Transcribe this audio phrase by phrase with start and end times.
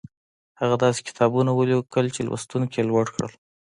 [0.59, 3.31] هغه داسې کتابونه وليکل چې لوستونکي يې لوړ کړل.